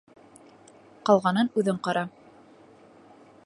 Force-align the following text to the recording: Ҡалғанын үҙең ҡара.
Ҡалғанын 1.09 1.53
үҙең 1.63 1.79
ҡара. 1.89 2.05